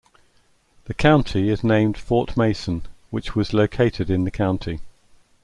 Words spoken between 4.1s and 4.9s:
the county.